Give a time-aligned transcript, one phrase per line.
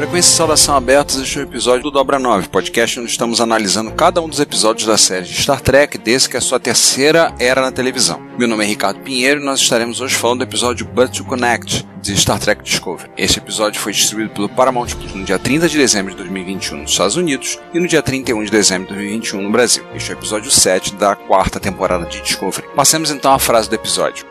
[0.00, 3.90] Frequência e saudação abertas, este é o episódio do Dobra 9, podcast onde estamos analisando
[3.92, 7.34] cada um dos episódios da série de Star Trek, desde que é a sua terceira
[7.38, 8.18] era na televisão.
[8.38, 11.86] Meu nome é Ricardo Pinheiro e nós estaremos hoje falando do episódio But to Connect,
[12.00, 13.10] de Star Trek Discovery.
[13.14, 16.92] Este episódio foi distribuído pelo Paramount Plus no dia 30 de dezembro de 2021 nos
[16.92, 19.84] Estados Unidos e no dia 31 de dezembro de 2021 no Brasil.
[19.94, 22.66] Este é o episódio 7 da quarta temporada de Discovery.
[22.74, 24.24] Passemos então à frase do episódio.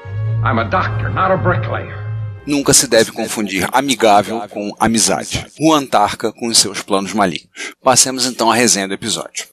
[0.43, 1.98] I'm a doctor, not a bricklayer.
[2.45, 5.45] Nunca se deve confundir amigável com amizade.
[5.59, 7.73] O Antarca com seus planos malignos.
[7.83, 9.47] Passemos então à resenha do episódio.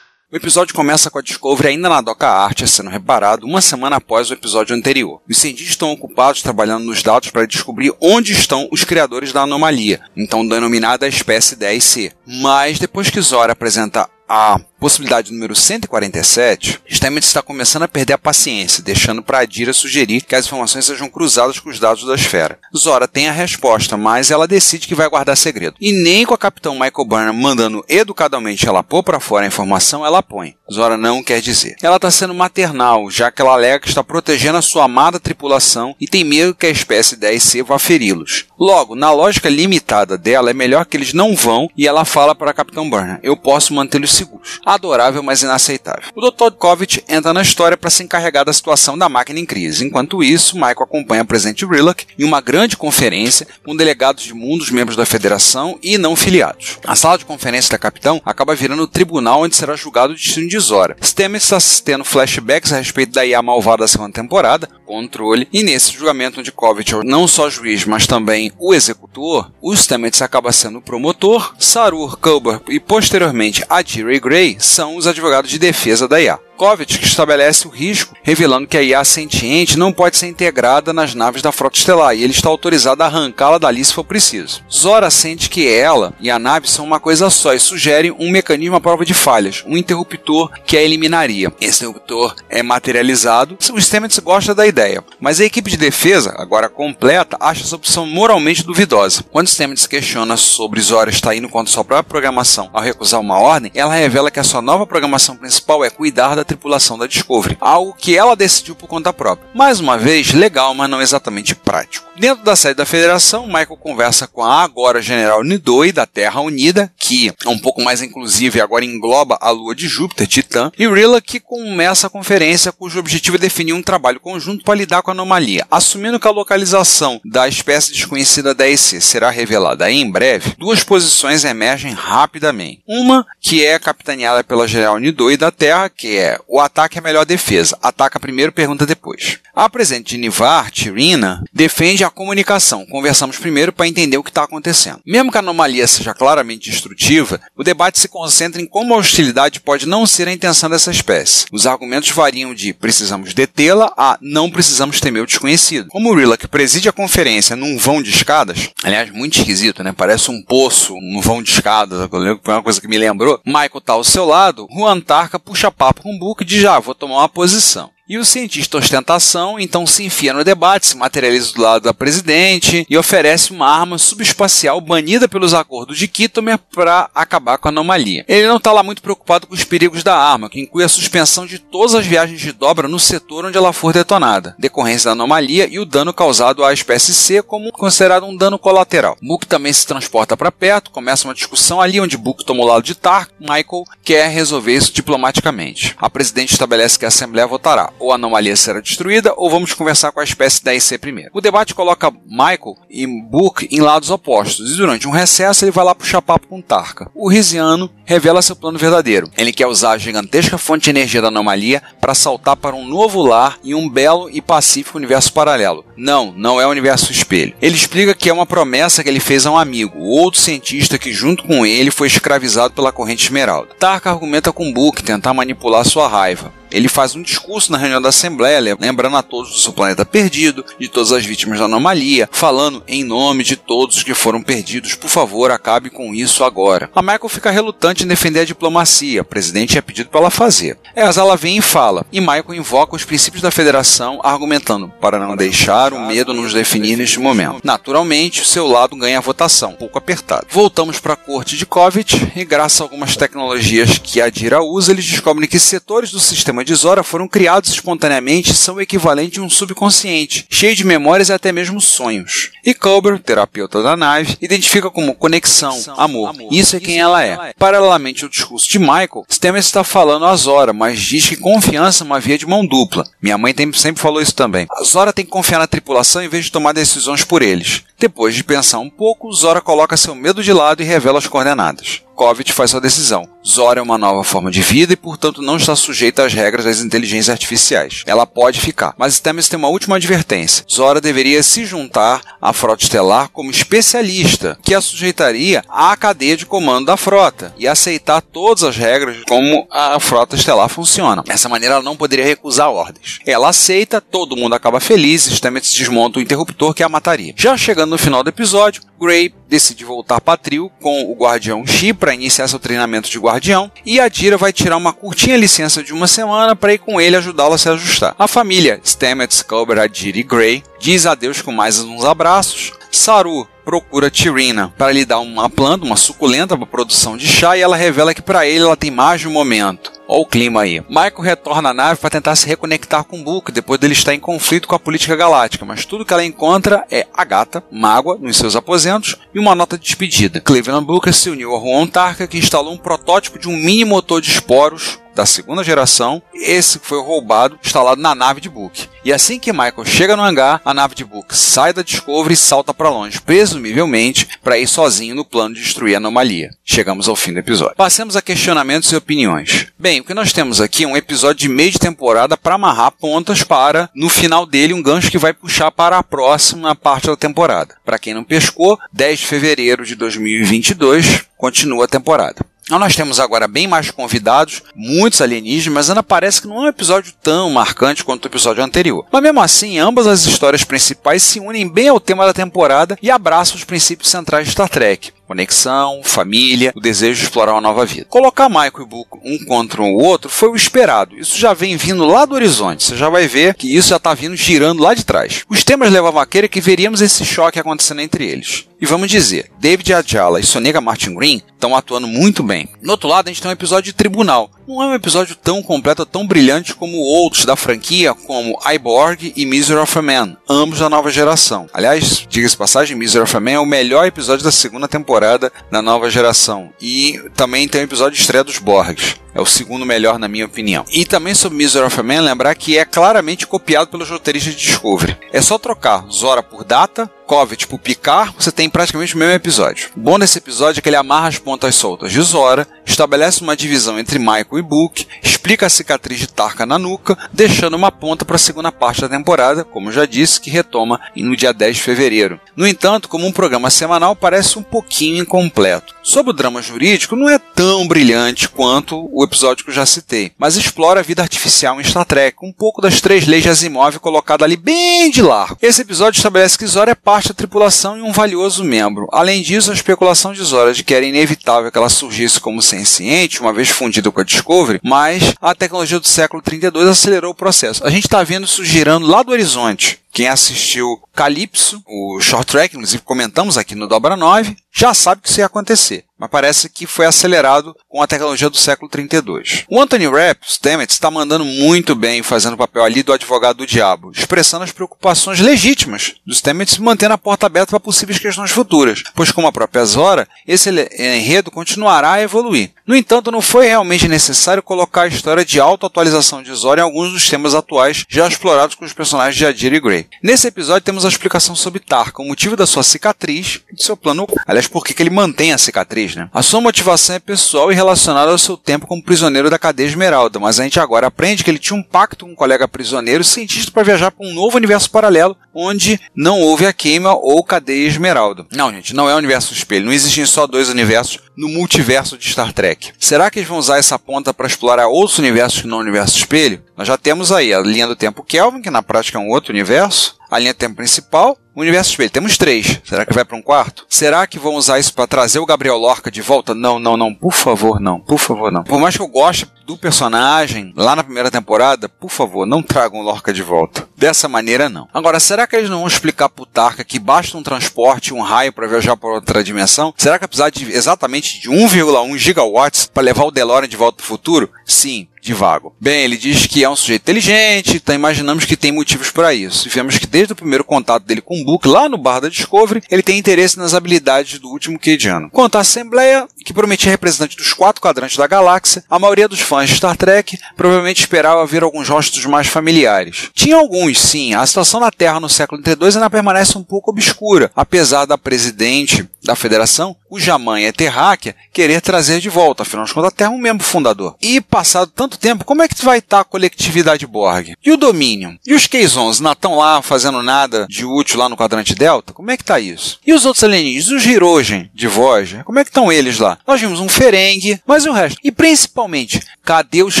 [0.32, 4.30] O episódio começa com a Discovery ainda na Doca Archer sendo reparado uma semana após
[4.30, 5.20] o episódio anterior.
[5.28, 10.00] Os cientistas estão ocupados trabalhando nos dados para descobrir onde estão os criadores da anomalia,
[10.16, 12.12] então denominada espécie 10C.
[12.26, 18.18] Mas depois que Zora apresenta a possibilidade número 147, Stamets está começando a perder a
[18.18, 22.58] paciência, deixando para Adira sugerir que as informações sejam cruzadas com os dados da esfera.
[22.76, 25.76] Zora tem a resposta, mas ela decide que vai guardar segredo.
[25.80, 30.04] E nem com a capitão Michael Burnham mandando educadamente ela pôr para fora a informação,
[30.04, 30.56] ela põe.
[30.72, 31.76] Zora não quer dizer.
[31.82, 35.94] Ela está sendo maternal, já que ela alega que está protegendo a sua amada tripulação
[36.00, 38.46] e tem medo que a espécie 10C vá feri-los.
[38.58, 42.54] Logo, na lógica limitada dela, é melhor que eles não vão e ela fala para
[42.54, 44.60] capitão Burnham: Eu posso mantê-los seguros.
[44.64, 46.10] Adorável, mas inaceitável.
[46.14, 46.52] O Dr.
[46.56, 49.84] Kovic entra na história para se encarregar da situação da máquina em crise.
[49.84, 54.70] Enquanto isso, Michael acompanha o presidente Rillock em uma grande conferência com delegados de mundos
[54.70, 56.78] membros da federação e não filiados.
[56.86, 60.48] A sala de conferência da capitão acaba virando o tribunal onde será julgado o destino
[60.48, 60.96] de Zora.
[61.02, 65.92] Stamets está tendo flashbacks a respeito da IA malvada da segunda temporada, controle, e nesse
[65.92, 70.78] julgamento onde Kovic é não só juiz, mas também o executor, o Stamets acaba sendo
[70.78, 76.20] o promotor, Sarur, Culber e posteriormente a Ray Gray são os advogados de defesa da
[76.20, 76.38] IA.
[76.62, 81.42] Kovic estabelece o risco, revelando que a IA sentiente não pode ser integrada nas naves
[81.42, 84.62] da frota estelar e ele está autorizado a arrancá-la dali se for preciso.
[84.70, 88.76] Zora sente que ela e a nave são uma coisa só e sugere um mecanismo
[88.76, 91.52] à prova de falhas, um interruptor que a eliminaria.
[91.60, 93.58] Esse interruptor é materializado.
[93.72, 98.06] O Stamets gosta da ideia, mas a equipe de defesa, agora completa, acha essa opção
[98.06, 99.24] moralmente duvidosa.
[99.32, 103.72] Quando Stamets questiona sobre Zora estar indo contra sua própria programação ao recusar uma ordem,
[103.74, 107.94] ela revela que a sua nova programação principal é cuidar da tripulação da Discovery, algo
[107.94, 109.48] que ela decidiu por conta própria.
[109.54, 112.12] Mais uma vez, legal, mas não exatamente prático.
[112.16, 116.92] Dentro da sede da Federação, Michael conversa com a agora General Nidoi da Terra Unida,
[116.98, 121.20] que é um pouco mais inclusive agora engloba a Lua de Júpiter, Titã, e Rilla
[121.22, 125.14] que começa a conferência cujo objetivo é definir um trabalho conjunto para lidar com a
[125.14, 125.66] anomalia.
[125.70, 131.44] Assumindo que a localização da espécie desconhecida da EC será revelada em breve, duas posições
[131.44, 132.82] emergem rapidamente.
[132.86, 137.02] Uma que é capitaneada pela General Nidoi da Terra, que é o ataque é a
[137.02, 137.78] melhor defesa.
[137.82, 139.38] Ataca primeiro, pergunta depois.
[139.54, 142.86] A presidente de Nivar, Tirina, defende a comunicação.
[142.86, 145.00] Conversamos primeiro para entender o que está acontecendo.
[145.04, 149.60] Mesmo que a anomalia seja claramente destrutiva, o debate se concentra em como a hostilidade
[149.60, 151.46] pode não ser a intenção dessa espécie.
[151.52, 155.88] Os argumentos variam de precisamos detê-la a não precisamos temer o desconhecido.
[155.88, 159.92] Como o Rilla, que preside a conferência num vão de escadas, aliás, muito esquisito, né?
[159.92, 163.40] Parece um poço, um vão de escadas, foi uma coisa que me lembrou.
[163.44, 166.78] Michael está ao seu lado, Juan Tarka puxa papo com o Book e diz, ah,
[166.78, 167.90] vou tomar uma posição.
[168.08, 172.84] E o cientista ostentação então se enfia no debate, se materializa do lado da presidente
[172.90, 178.24] e oferece uma arma subespacial banida pelos acordos de Kitomer para acabar com a anomalia.
[178.26, 181.46] Ele não está lá muito preocupado com os perigos da arma, que inclui a suspensão
[181.46, 185.68] de todas as viagens de dobra no setor onde ela for detonada, decorrência da anomalia
[185.70, 189.16] e o dano causado à espécie C como considerado um dano colateral.
[189.22, 192.82] Book também se transporta para perto, começa uma discussão ali onde Book toma o lado
[192.82, 195.94] de Tar, Michael quer resolver isso diplomaticamente.
[195.98, 200.10] A presidente estabelece que a Assembleia votará ou a anomalia será destruída, ou vamos conversar
[200.10, 201.30] com a espécie da IC primeiro.
[201.32, 205.84] O debate coloca Michael e Book em lados opostos, e durante um recesso ele vai
[205.84, 207.10] lá puxar papo com Tarka.
[207.14, 209.30] O Riziano revela seu plano verdadeiro.
[209.38, 213.22] Ele quer usar a gigantesca fonte de energia da anomalia para saltar para um novo
[213.22, 215.84] lar em um belo e pacífico universo paralelo.
[215.96, 217.54] Não, não é o universo espelho.
[217.62, 221.12] Ele explica que é uma promessa que ele fez a um amigo, outro cientista que
[221.12, 223.74] junto com ele foi escravizado pela corrente esmeralda.
[223.78, 226.52] Tarka argumenta com Book tentar manipular sua raiva.
[226.72, 230.64] Ele faz um discurso na reunião da Assembleia, lembrando a todos do seu planeta perdido,
[230.78, 234.94] de todas as vítimas da anomalia, falando em nome de todos os que foram perdidos,
[234.94, 236.90] por favor, acabe com isso agora.
[236.94, 240.78] A Michael fica relutante em defender a diplomacia, o presidente é pedido para ela fazer.
[240.94, 245.36] Essa ela vem e fala, e Michael invoca os princípios da federação, argumentando para não
[245.36, 247.60] deixar o medo nos definir neste momento.
[247.62, 250.46] Naturalmente, o seu lado ganha a votação, um pouco apertado.
[250.50, 254.92] Voltamos para a corte de Kovic, e graças a algumas tecnologias que a Dira usa,
[254.92, 259.32] eles descobrem que setores do sistema de Zora foram criados espontaneamente e são o equivalente
[259.32, 262.50] de um subconsciente, cheio de memórias e até mesmo sonhos.
[262.64, 266.34] E Culber, terapeuta da nave, identifica como conexão, amor.
[266.50, 267.52] Isso é quem ela é.
[267.58, 272.06] Paralelamente ao discurso de Michael, Stamets está falando a Zora, mas diz que confiança é
[272.06, 273.06] uma via de mão dupla.
[273.20, 274.66] Minha mãe sempre falou isso também.
[274.70, 277.82] A Zora tem que confiar na tripulação em vez de tomar decisões por eles.
[277.98, 282.01] Depois de pensar um pouco, Zora coloca seu medo de lado e revela as coordenadas.
[282.14, 283.28] Kovic faz sua decisão.
[283.46, 286.80] Zora é uma nova forma de vida e, portanto, não está sujeita às regras das
[286.80, 288.04] inteligências artificiais.
[288.06, 288.94] Ela pode ficar.
[288.96, 290.64] Mas Stamets tem uma última advertência.
[290.70, 296.46] Zora deveria se juntar à frota estelar como especialista, que a sujeitaria à cadeia de
[296.46, 301.22] comando da frota e aceitar todas as regras como a frota estelar funciona.
[301.22, 303.18] Dessa maneira, ela não poderia recusar ordens.
[303.26, 307.34] Ela aceita, todo mundo acaba feliz, Stamets desmonta o interruptor que a mataria.
[307.36, 311.92] Já chegando no final do episódio, Gray decide voltar para trio com o Guardião Shi
[311.92, 315.92] para iniciar seu treinamento de guardião e a Dira vai tirar uma curtinha licença de
[315.92, 318.14] uma semana para ir com ele ajudá-lo a se ajustar.
[318.16, 322.71] A família Stamets, Culber, Adira e Gray diz adeus com mais uns abraços.
[322.92, 327.60] Saru procura Tirina para lhe dar uma planta, uma suculenta para produção de chá e
[327.62, 329.90] ela revela que para ele ela tem mais de um momento.
[330.06, 330.80] Olha o clima aí.
[330.88, 334.68] Michael retorna à nave para tentar se reconectar com Book depois dele estar em conflito
[334.68, 338.54] com a política galáctica, mas tudo que ela encontra é a gata, mágoa, nos seus
[338.54, 340.40] aposentos e uma nota de despedida.
[340.40, 344.20] Cleveland Booker se uniu a Juan Tarka, que instalou um protótipo de um mini motor
[344.20, 348.88] de esporos da segunda geração, esse foi roubado, instalado na nave de Book.
[349.04, 352.36] E assim que Michael chega no hangar, a nave de Book sai da Discovery e
[352.36, 356.50] salta para longe, presumivelmente para ir sozinho no plano de destruir a anomalia.
[356.64, 357.76] Chegamos ao fim do episódio.
[357.76, 359.66] Passemos a questionamentos e opiniões.
[359.78, 362.92] Bem, o que nós temos aqui é um episódio de meio de temporada para amarrar
[362.92, 367.16] pontas para, no final dele, um gancho que vai puxar para a próxima parte da
[367.16, 367.76] temporada.
[367.84, 372.51] Para quem não pescou, 10 de fevereiro de 2022 continua a temporada.
[372.64, 376.66] Então nós temos agora bem mais convidados, muitos alienígenas, mas ainda parece que não é
[376.66, 379.04] um episódio tão marcante quanto o episódio anterior.
[379.10, 383.10] Mas mesmo assim, ambas as histórias principais se unem bem ao tema da temporada e
[383.10, 387.86] abraçam os princípios centrais de Star Trek conexão, família, o desejo de explorar uma nova
[387.86, 388.06] vida.
[388.08, 391.16] Colocar Michael e Book um contra o outro foi o esperado.
[391.18, 392.84] Isso já vem vindo lá do horizonte.
[392.84, 395.44] Você já vai ver que isso já está vindo girando lá de trás.
[395.48, 398.66] Os temas levavam a querer que veríamos esse choque acontecendo entre eles.
[398.80, 402.68] E vamos dizer, David Ajala e Sonika Martin Green estão atuando muito bem.
[402.82, 404.50] No outro lado, a gente tem um episódio de tribunal.
[404.66, 409.44] Não é um episódio tão completo, tão brilhante como outros da franquia, como Iborg e
[409.44, 411.66] Misery of a Man, ambos da nova geração.
[411.72, 415.82] Aliás, diga-se passagem, Misery of a Man é o melhor episódio da segunda temporada da
[415.82, 416.72] nova geração.
[416.80, 419.21] E também tem o um episódio de estreia dos Borgs.
[419.34, 420.84] É o segundo melhor, na minha opinião.
[420.92, 424.60] E também sobre Misery of a Man, lembrar que é claramente copiado pelos roteiristas de
[424.60, 425.16] Discovery.
[425.32, 429.88] É só trocar Zora por Data, Covet por Picard, você tem praticamente o mesmo episódio.
[429.96, 433.56] O bom desse episódio é que ele amarra as pontas soltas de Zora, estabelece uma
[433.56, 438.24] divisão entre Michael e Book, explica a cicatriz de Tarka na nuca, deixando uma ponta
[438.24, 441.82] para a segunda parte da temporada, como já disse, que retoma no dia 10 de
[441.82, 442.38] fevereiro.
[442.54, 445.94] No entanto, como um programa semanal, parece um pouquinho incompleto.
[446.02, 450.32] Sobre o drama jurídico, não é tão brilhante quanto o episódio que eu já citei,
[450.38, 453.98] mas explora a vida artificial em Star Trek, um pouco das três leis de Asimov
[453.98, 455.56] colocada ali bem de largo.
[455.60, 459.08] Esse episódio estabelece que Zora é parte da tripulação e um valioso membro.
[459.12, 463.40] Além disso, a especulação de Zora de que era inevitável que ela surgisse como senciente,
[463.40, 467.86] uma vez fundida com a Discovery, mas a tecnologia do século 32 acelerou o processo.
[467.86, 470.00] A gente está vendo isso girando lá do horizonte.
[470.12, 475.28] Quem assistiu Calypso, o short track, inclusive comentamos aqui no Dobra 9, já sabe que
[475.28, 476.04] isso ia acontecer.
[476.18, 479.64] mas parece que foi acelerado com a tecnologia do século 32.
[479.68, 483.66] O Anthony Rapp, Stamets, está mandando muito bem fazendo o papel ali do advogado do
[483.66, 489.02] diabo, expressando as preocupações legítimas do Stamets mantendo a porta aberta para possíveis questões futuras,
[489.16, 492.70] pois como a própria Zora, esse enredo continuará a evoluir.
[492.86, 497.12] No entanto, não foi realmente necessário colocar a história de auto-atualização de Zora em alguns
[497.12, 500.06] dos temas atuais já explorados com os personagens de Adira e Grey.
[500.22, 503.96] Nesse episódio temos a explicação sobre Tarka, o motivo da sua cicatriz e de seu
[503.96, 504.26] plano.
[504.46, 506.28] Aliás, por que ele mantém a cicatriz, né?
[506.32, 510.38] A sua motivação é pessoal e relacionada ao seu tempo como prisioneiro da cadeia Esmeralda,
[510.38, 513.70] mas a gente agora aprende que ele tinha um pacto com um colega prisioneiro cientista
[513.70, 518.46] para viajar para um novo universo paralelo onde não houve a queima ou cadeia Esmeralda.
[518.52, 519.86] Não, gente, não é o universo espelho.
[519.86, 522.92] Não existem só dois universos no multiverso de Star Trek.
[522.98, 526.16] Será que eles vão usar essa ponta para explorar outros universos que não o universo
[526.16, 526.62] espelho?
[526.76, 529.52] Nós já temos aí a linha do tempo Kelvin, que na prática é um outro
[529.52, 532.08] universo, a linha tempo principal, o universo espelho.
[532.08, 532.80] Temos três.
[532.84, 533.84] Será que vai para um quarto?
[533.86, 536.54] Será que vão usar isso para trazer o Gabriel Lorca de volta?
[536.54, 537.14] Não, não, não.
[537.14, 538.00] Por favor, não.
[538.00, 538.64] Por favor, não.
[538.64, 543.00] Por mais que eu goste do personagem lá na primeira temporada, por favor, não tragam
[543.00, 543.88] Lorca de volta.
[543.96, 544.88] Dessa maneira, não.
[544.92, 548.52] Agora, será que eles não vão explicar pro Tarka que basta um transporte um raio
[548.52, 549.94] para viajar para outra dimensão?
[549.96, 554.04] Será que apesar de exatamente de 1,1 gigawatts para levar o DeLorean de volta para
[554.04, 554.50] o futuro?
[554.66, 555.74] Sim, de vago.
[555.80, 559.68] Bem, ele diz que é um sujeito inteligente, então imaginamos que tem motivos para isso.
[559.68, 562.28] E vemos que desde o primeiro contato dele com o Book lá no bar da
[562.28, 565.30] Discovery, ele tem interesse nas habilidades do último Cadiano.
[565.30, 569.61] Quanto à Assembleia, que prometia representante dos quatro quadrantes da galáxia, a maioria dos fãs
[569.70, 573.30] de Star Trek provavelmente esperava ver alguns rostos mais familiares.
[573.34, 574.34] Tinha alguns, sim.
[574.34, 579.08] A situação na Terra no século 32 ainda permanece um pouco obscura, apesar da presidente
[579.24, 579.96] da federação,
[580.38, 583.64] mãe é terráquea, querer trazer de volta, afinal de contas, a Terra é um membro
[583.64, 584.16] fundador.
[584.20, 587.54] E passado tanto tempo, como é que vai estar a coletividade Borg?
[587.64, 588.38] E o domínio?
[588.46, 592.12] E os Keizons não estão lá fazendo nada de útil lá no quadrante Delta?
[592.12, 592.98] Como é que está isso?
[593.06, 594.02] E os outros alienígenas?
[594.02, 595.34] Os Hirogen de voz?
[595.44, 596.38] Como é que estão eles lá?
[596.46, 598.18] Nós vimos um Ferengue, mas e o resto?
[598.22, 600.00] E principalmente, cadê os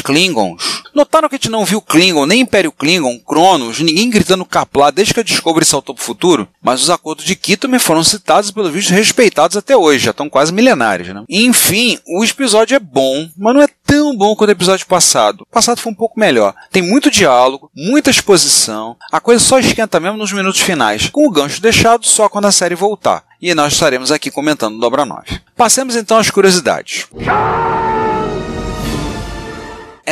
[0.00, 0.82] Klingons?
[0.94, 5.14] Notaram que a gente não viu Klingon, nem Império Klingon, Cronos, ninguém gritando Caplá desde
[5.14, 6.48] que a Discovery saltou para o futuro?
[6.60, 10.52] Mas os acordos de Kitomer foram citados pelo visto, respeitados até hoje, já estão quase
[10.52, 11.22] milenários, né?
[11.28, 15.42] Enfim, o episódio é bom, mas não é tão bom quanto o episódio passado.
[15.42, 16.54] O passado foi um pouco melhor.
[16.70, 21.30] Tem muito diálogo, muita exposição, a coisa só esquenta mesmo nos minutos finais, com o
[21.30, 23.22] gancho deixado só quando a série voltar.
[23.40, 25.40] E nós estaremos aqui comentando Dobra 9.
[25.56, 27.06] Passemos então às curiosidades.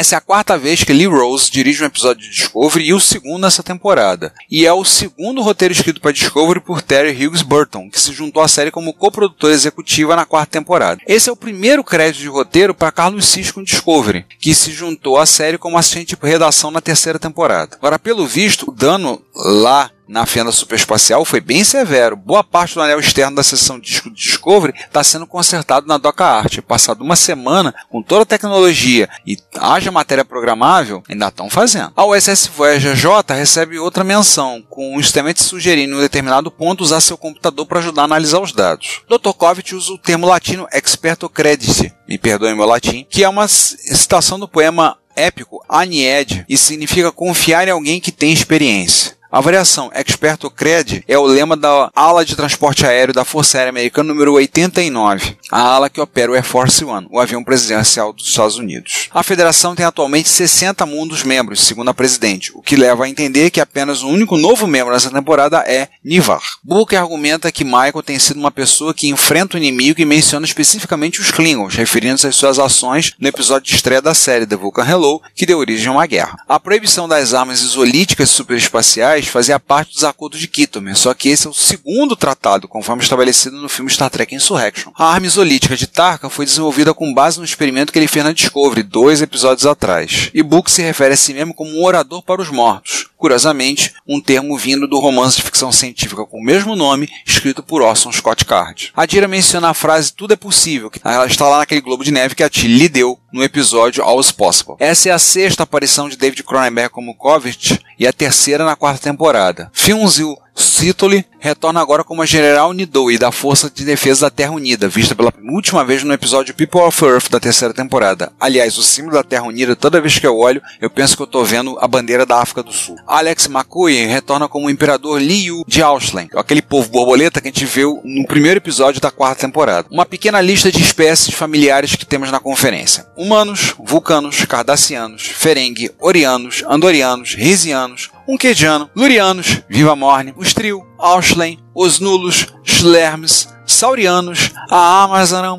[0.01, 2.99] Essa é a quarta vez que Lee Rose dirige um episódio de Discovery e o
[2.99, 4.33] segundo nessa temporada.
[4.51, 8.43] E é o segundo roteiro escrito para Discovery por Terry Hughes Burton, que se juntou
[8.43, 11.03] à série como coprodutora executiva na quarta temporada.
[11.07, 15.19] Esse é o primeiro crédito de roteiro para Carlos Cisco em Discovery, que se juntou
[15.19, 17.77] à série como assistente de redação na terceira temporada.
[17.77, 22.17] Agora, pelo visto, o dano lá na fenda superespacial foi bem severo.
[22.17, 26.61] Boa parte do anel externo da seção disco Discovery está sendo consertado na Doca Art.
[26.63, 31.93] Passado uma semana, com toda a tecnologia e haja matéria programável, ainda estão fazendo.
[31.95, 36.83] A USS Voyager J recebe outra menção, com o Stamets sugerindo em um determinado ponto
[36.83, 39.03] usar seu computador para ajudar a analisar os dados.
[39.09, 39.33] Dr.
[39.33, 44.41] Kovic usa o termo latino experto credit, me perdoe meu latim, que é uma citação
[44.41, 49.10] do poema épico Anied e significa confiar em alguém que tem experiência.
[49.33, 53.71] A variação Experto Cred é o lema da ala de transporte aéreo da Força Aérea
[53.71, 58.27] Americana número 89, a ala que opera o Air Force One, o avião presidencial dos
[58.27, 59.09] Estados Unidos.
[59.15, 63.51] A federação tem atualmente 60 mundos membros, segundo a presidente, o que leva a entender
[63.51, 66.43] que apenas o único novo membro nessa temporada é Nivar.
[66.65, 71.21] Booker argumenta que Michael tem sido uma pessoa que enfrenta o inimigo e menciona especificamente
[71.21, 75.23] os Klingons, referindo-se às suas ações no episódio de estreia da série The Vulcan Hello,
[75.37, 76.37] que deu origem a uma guerra.
[76.49, 81.47] A proibição das armas isolíticas superespaciais fazia parte dos acordos de Kitomer, só que esse
[81.47, 84.91] é o segundo tratado, conforme estabelecido no filme Star Trek Insurrection.
[84.97, 88.33] A arma isolítica de Tarka foi desenvolvida com base no experimento que ele fez na
[88.33, 90.31] Discovery, dois episódios atrás.
[90.33, 94.21] E Book se refere a si mesmo como um orador para os mortos, curiosamente, um
[94.21, 98.45] termo vindo do romance de ficção científica com o mesmo nome, escrito por Orson Scott
[98.45, 98.93] Card.
[98.97, 102.11] A Dira menciona a frase Tudo é possível, que ela está lá naquele globo de
[102.11, 104.77] neve que a Tilly lhe deu no episódio All's Possible.
[104.79, 109.03] Essa é a sexta aparição de David Cronenberg como Kovic e a terceira na quarta
[109.03, 109.71] temporada.
[109.75, 114.89] Finzil Sitoli retorna agora como a General Nidoi da Força de Defesa da Terra Unida,
[114.89, 118.33] vista pela última vez no episódio People of Earth da terceira temporada.
[118.39, 121.27] Aliás, o símbolo da Terra Unida, toda vez que eu olho, eu penso que eu
[121.27, 122.97] estou vendo a bandeira da África do Sul.
[123.07, 127.65] Alex McCoy retorna como o Imperador Liu de Auslen, aquele povo borboleta que a gente
[127.65, 129.89] viu no primeiro episódio da quarta temporada.
[129.91, 136.63] Uma pequena lista de espécies familiares que temos na conferência: humanos, vulcanos, cardassianos, ferengue, orianos,
[136.69, 145.09] andorianos, risianos, unquediano, lurianos, viva morne, os trio, Auslen, os nulos, Schlerms, saurianos, a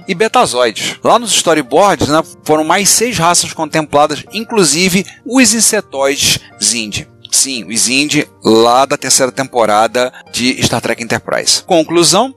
[0.07, 0.95] e betazoides.
[1.03, 7.07] Lá nos storyboards né, foram mais seis raças contempladas, inclusive os insetoides Zindi.
[7.31, 11.63] Sim, os Zindi lá da terceira temporada de Star Trek Enterprise.
[11.63, 12.33] Conclusão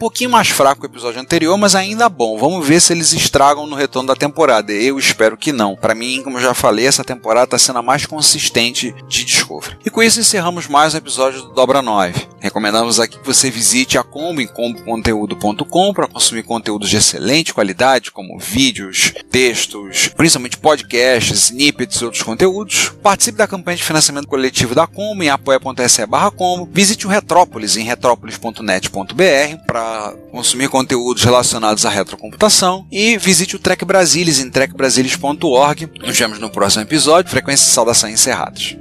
[0.00, 2.38] pouquinho mais fraco que o episódio anterior, mas ainda bom.
[2.38, 4.72] Vamos ver se eles estragam no retorno da temporada.
[4.72, 5.76] Eu espero que não.
[5.76, 9.76] Para mim, como eu já falei, essa temporada está sendo a mais consistente de Discovery.
[9.84, 12.28] E com isso encerramos mais um episódio do Dobra 9.
[12.40, 18.10] Recomendamos aqui que você visite a Combo em comboconteúdo.com para consumir conteúdos de excelente qualidade,
[18.10, 22.94] como vídeos, textos, principalmente podcasts, snippets e outros conteúdos.
[23.02, 26.66] Participe da campanha de financiamento coletivo da Combo em apoia.se barra Combo.
[26.72, 29.89] Visite o Retrópolis em retrópolis.net.br para
[30.30, 35.90] consumir conteúdos relacionados à retrocomputação e visite o Trek Brasilis em trekbrasilis.org.
[36.00, 37.30] Nos vemos no próximo episódio.
[37.30, 38.76] Frequência e saudação encerrados.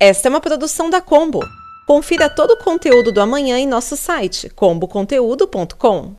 [0.00, 1.40] Esta é uma produção da Combo.
[1.86, 6.14] Confira todo o conteúdo do amanhã em nosso site comboconteúdo.com.